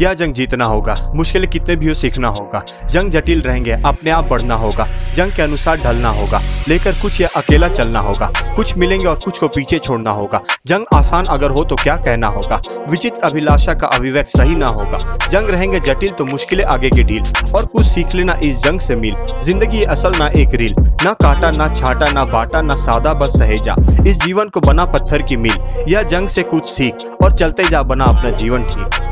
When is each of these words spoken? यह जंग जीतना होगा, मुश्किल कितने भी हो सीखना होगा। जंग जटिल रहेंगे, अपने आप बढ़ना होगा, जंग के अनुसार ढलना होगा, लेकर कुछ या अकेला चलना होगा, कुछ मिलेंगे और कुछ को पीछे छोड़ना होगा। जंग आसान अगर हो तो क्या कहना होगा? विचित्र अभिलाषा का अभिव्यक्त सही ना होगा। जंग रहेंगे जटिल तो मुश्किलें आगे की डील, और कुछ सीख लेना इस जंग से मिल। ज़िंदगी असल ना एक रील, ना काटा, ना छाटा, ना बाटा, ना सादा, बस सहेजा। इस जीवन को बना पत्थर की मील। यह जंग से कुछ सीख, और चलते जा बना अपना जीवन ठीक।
यह 0.00 0.12
जंग 0.14 0.34
जीतना 0.34 0.64
होगा, 0.64 0.94
मुश्किल 1.14 1.46
कितने 1.46 1.74
भी 1.76 1.88
हो 1.88 1.94
सीखना 1.94 2.28
होगा। 2.30 2.62
जंग 2.90 3.10
जटिल 3.10 3.40
रहेंगे, 3.42 3.72
अपने 3.72 4.10
आप 4.10 4.28
बढ़ना 4.28 4.54
होगा, 4.54 4.86
जंग 5.14 5.32
के 5.32 5.42
अनुसार 5.42 5.76
ढलना 5.76 6.08
होगा, 6.10 6.40
लेकर 6.68 6.92
कुछ 6.92 7.20
या 7.20 7.28
अकेला 7.36 7.68
चलना 7.70 8.00
होगा, 8.00 8.30
कुछ 8.56 8.76
मिलेंगे 8.76 9.06
और 9.08 9.18
कुछ 9.24 9.38
को 9.38 9.48
पीछे 9.48 9.78
छोड़ना 9.78 10.10
होगा। 10.10 10.40
जंग 10.66 10.84
आसान 10.94 11.24
अगर 11.30 11.50
हो 11.50 11.64
तो 11.64 11.76
क्या 11.76 11.96
कहना 11.96 12.28
होगा? 12.28 12.60
विचित्र 12.90 13.28
अभिलाषा 13.28 13.74
का 13.74 13.86
अभिव्यक्त 13.88 14.30
सही 14.30 14.56
ना 14.56 14.66
होगा। 14.68 14.98
जंग 15.28 15.50
रहेंगे 15.50 15.80
जटिल 15.80 16.10
तो 16.10 16.24
मुश्किलें 16.24 16.64
आगे 16.66 16.90
की 16.90 17.02
डील, 17.02 17.52
और 17.54 17.66
कुछ 17.66 17.86
सीख 17.86 18.14
लेना 18.14 18.38
इस 18.44 18.58
जंग 18.58 18.80
से 18.80 18.96
मिल। 18.96 19.16
ज़िंदगी 19.42 19.82
असल 19.86 20.18
ना 20.18 20.28
एक 20.36 20.54
रील, 20.54 20.74
ना 21.04 21.12
काटा, 21.14 21.50
ना 21.50 21.68
छाटा, 21.70 22.10
ना 22.12 22.24
बाटा, 22.26 22.62
ना 22.62 22.74
सादा, 22.76 23.14
बस 23.14 23.38
सहेजा। 23.38 23.76
इस 24.06 24.20
जीवन 24.20 24.48
को 24.48 24.60
बना 24.60 24.84
पत्थर 24.86 25.22
की 25.22 25.36
मील। 25.36 25.84
यह 25.88 26.02
जंग 26.04 26.28
से 26.28 26.42
कुछ 26.44 26.68
सीख, 26.68 27.06
और 27.22 27.32
चलते 27.32 27.68
जा 27.68 27.82
बना 27.84 28.04
अपना 28.06 28.30
जीवन 28.32 28.64
ठीक। 28.64 29.09